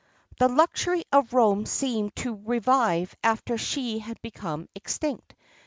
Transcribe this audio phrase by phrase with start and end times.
[0.31, 5.35] [XXXII 33] The luxury of Rome seemed to revive after she had become extinct.